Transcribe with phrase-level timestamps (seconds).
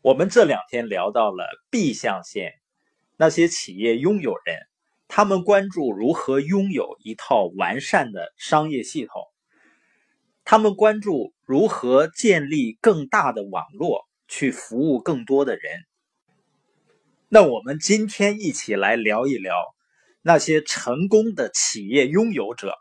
[0.00, 2.52] 我们这两天聊到了 B 象限，
[3.16, 4.56] 那些企业拥有人，
[5.08, 9.24] 他们关注如何拥有一套完善的商业系统，
[10.44, 15.84] 他们关注如何建立更大的网络去服务更多的人。
[17.28, 19.52] 那我们今天一起来聊一聊
[20.22, 22.76] 那些成功的企业拥有者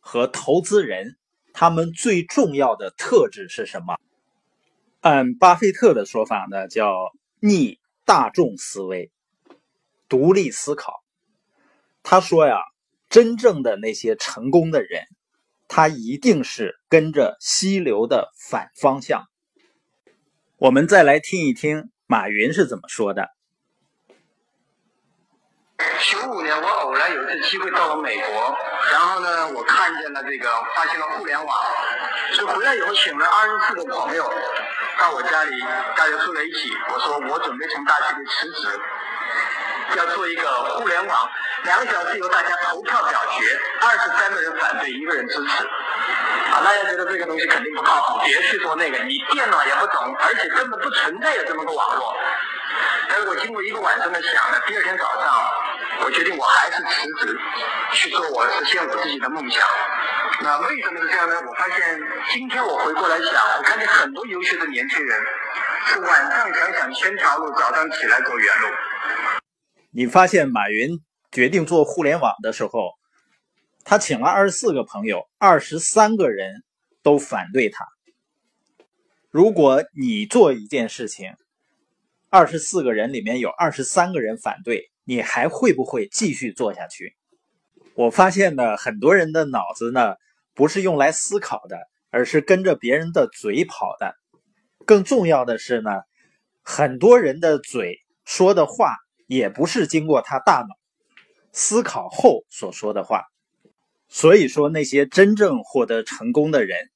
[0.00, 1.18] 和投资人，
[1.52, 3.98] 他们最重要的特质是什么？
[5.04, 9.12] 按巴菲特的说法呢，叫逆大众思维，
[10.08, 11.04] 独立思考。
[12.02, 12.56] 他说呀，
[13.10, 15.02] 真正的那些成功的人，
[15.68, 19.26] 他一定是跟着溪流的反方向。
[20.56, 23.28] 我们再来听一听马云是怎么说的。
[26.00, 28.26] 九五年，我偶然有一次机会到了美国，
[28.90, 31.56] 然后呢，我看见了这个，发现了互联网，
[32.32, 34.24] 所以回来以后请了二十四个朋友。
[34.98, 35.50] 到我家里，
[35.96, 36.70] 大家坐在一起。
[36.92, 38.80] 我说我准备从大学里辞职，
[39.96, 41.28] 要做一个互联网，
[41.64, 45.64] 两个小时由大家投票表决，二十三个人反对，一个人支持。
[46.52, 52.16] 啊，大家觉得这个东西肯定不靠谱，别去做那个，你电脑也不懂，而且根本不存在有这么个网络。
[53.08, 55.34] 但是我经过一个晚上的想呢，第二天早上，
[56.04, 57.38] 我决定我还是辞职，
[57.92, 59.62] 去做我实现我自己的梦想。
[60.42, 61.36] 那为什么是这样呢？
[61.46, 62.00] 我发现
[62.32, 65.20] 今天我回过来想，我看见很多优秀的年轻人
[65.86, 68.76] 是晚上想想千条路，早上起来走原路。
[69.90, 72.90] 你发现马云决定做互联网的时候，
[73.84, 76.62] 他请了二十四个朋友，二十三个人
[77.02, 77.86] 都反对他。
[79.30, 81.34] 如果你做一件事情，
[82.28, 87.14] 二十四个人里面有二十三个人反对，你还会不会继续做下去？
[87.94, 90.16] 我发现呢，很多人的脑子呢
[90.54, 94.14] 不是用来思考的，而是跟着别人的嘴跑的。
[94.86, 95.90] 更重要的是呢，
[96.62, 98.96] 很多人的嘴说的话
[99.26, 100.76] 也不是经过他大脑
[101.52, 103.24] 思考后所说的话。
[104.08, 106.90] 所以说，那些真正获得成功的人，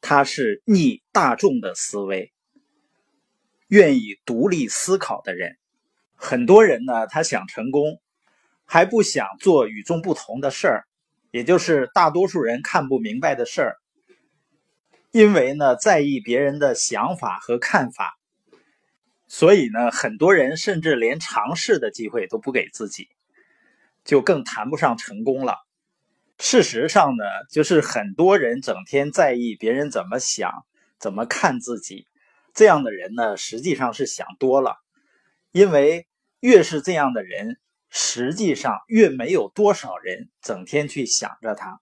[0.00, 2.32] 他是逆大众的思维，
[3.68, 5.56] 愿意独立思考的人。
[6.14, 8.00] 很多人呢，他想成功。
[8.66, 10.86] 还不想做与众不同的事儿，
[11.34, 13.76] 也就是大多数人看不明白的事儿。
[15.10, 18.16] 因为呢，在意别人的想法和看法，
[19.26, 23.08] 所以呢，很多人甚至连尝试的机会都不给自己，
[24.04, 25.56] 就更谈不上成功了。
[26.38, 30.64] 事实上呢，就是很多人整天在意别人怎么想、
[31.00, 32.06] 怎么看自己，
[32.54, 34.76] 这样的人呢，实际上是想多了。
[35.50, 36.06] 因为
[36.38, 37.58] 越是这样的人。
[37.96, 41.78] 实际上，越没有多少人整天去想着他，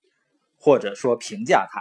[0.59, 1.81] 或者说评价他。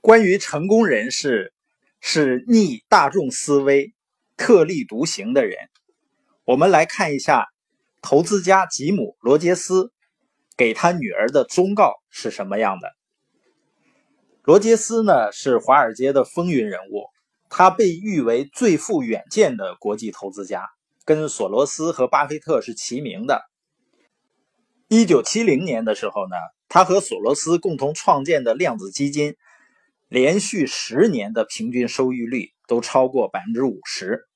[0.00, 1.54] 关于成功人士
[2.00, 3.94] 是逆大众思维、
[4.36, 5.56] 特立独行的人，
[6.44, 7.46] 我们来看一下
[8.02, 9.92] 投资家吉姆·罗杰斯
[10.56, 12.90] 给他女儿的忠告是什么样的。
[14.42, 17.06] 罗杰斯呢，是华尔街的风云人物，
[17.48, 20.68] 他被誉为最富远见的国际投资家。
[21.08, 23.40] 跟索罗斯和巴菲特是齐名的。
[24.88, 26.36] 一九七零年的时候呢，
[26.68, 29.34] 他和索罗斯共同创建的量子基金，
[30.08, 34.28] 连续十年的平均收益率都超过百分之五十。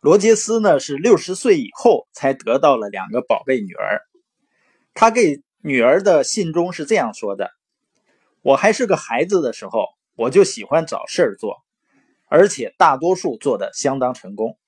[0.00, 4.02] 罗杰斯呢是六十岁以后才得到了两个宝贝女儿。
[4.92, 7.50] 他给女儿的信中是这样说的
[8.44, 9.86] ：“我还是个孩子的时候，
[10.16, 11.56] 我就喜欢找事儿做，
[12.26, 14.58] 而且大多数做的相当成功。”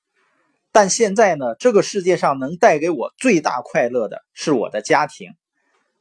[0.72, 5.32] 但现在呢，这个世界上能带给我最大快乐的是我的家庭。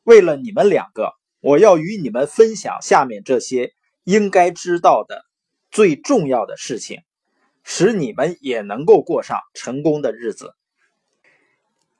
[0.03, 5.23] 为了你们两个，我要与你们分享下面这些应该知道的
[5.71, 6.99] 最重要的事情，
[7.63, 10.53] 使你们也能够过上成功的日子。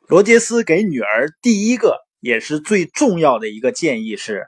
[0.08, 4.46] 罗杰斯给女儿第一个也是最重要的一个建议是：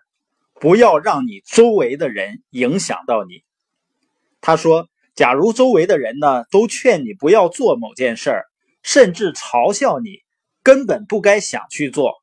[0.54, 3.44] 不要让你周围的人影响到你。
[4.42, 4.88] 他说。
[5.14, 8.46] 假如周围的人呢都劝你不要做某件事儿，
[8.82, 10.20] 甚至嘲笑你，
[10.64, 12.14] 根本不该想去做，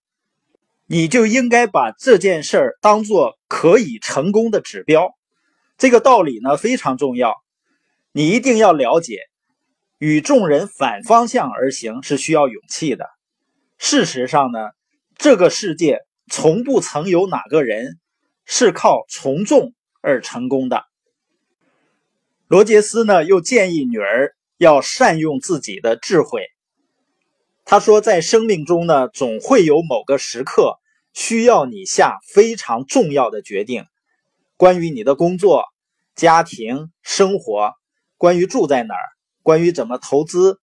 [0.87, 5.15] 你就应该把这件事儿当做可以成功的指标。
[5.77, 7.37] 这个道理呢非常重要，
[8.13, 9.19] 你一定要了解，
[9.99, 13.07] 与众人反方向而行是需要勇气的。
[13.77, 14.71] 事实上呢，
[15.17, 17.99] 这个世界从不曾有哪个人
[18.45, 20.88] 是靠从众而成功的。
[22.49, 26.47] 罗杰斯呢，又建议女儿要善用自己的智慧。
[27.67, 30.79] 他说，在生命中呢，总会有某个时刻
[31.13, 33.85] 需要你下非常重要的决定，
[34.57, 35.67] 关于你的工作、
[36.15, 37.75] 家庭、生活，
[38.17, 39.05] 关于住在哪儿，
[39.43, 40.59] 关于怎么投资，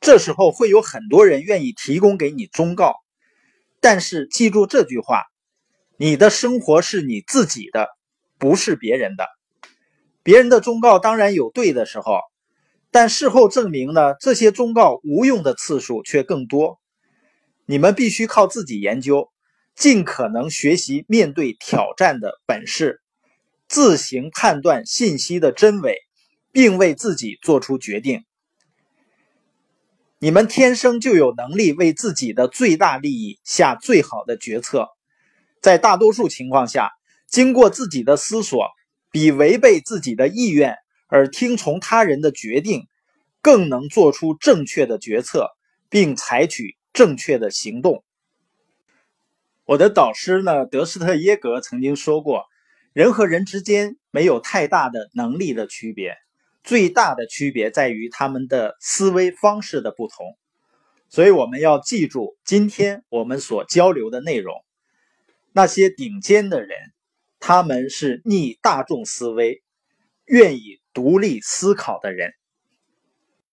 [0.00, 2.94] 这时候会有很多人愿意提供给你忠告。
[3.80, 5.24] 但是记住这句话：
[5.98, 7.86] 你的生活是你自己的，
[8.38, 9.26] 不是别人的。
[10.28, 12.20] 别人的忠告当然有对的时候，
[12.90, 16.78] 但事后证明呢，这些忠告无用的次数却更多。
[17.64, 19.30] 你们必须靠自己研究，
[19.74, 23.00] 尽可能学习面对挑战的本事，
[23.68, 25.96] 自行判断信息的真伪，
[26.52, 28.22] 并为自己做出决定。
[30.18, 34.88] 你们天生就有能力为自己的最大利益下最好的决策，
[35.62, 36.90] 在大多数情况下，
[37.30, 38.66] 经过自己的思索，
[39.10, 40.76] 比违背自己的意愿
[41.06, 42.86] 而听从他人的决定，
[43.40, 45.48] 更能做出正确的决策，
[45.88, 48.04] 并采取正确的行动。
[49.64, 52.44] 我的导师呢，德斯特耶格曾经说过，
[52.92, 56.16] 人和人之间没有太大的能力的区别。
[56.64, 60.36] 最大的区别在于他们的思维方式的不同，
[61.08, 64.54] 所以我们要记住今天我们所交流的内容。
[65.52, 66.76] 那些顶尖的人，
[67.40, 69.62] 他们是逆大众思维、
[70.26, 72.32] 愿意独立思考的人。